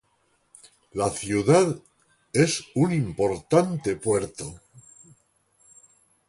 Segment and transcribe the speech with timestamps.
[0.93, 1.77] La ciudad
[2.33, 4.59] es un importante puerto.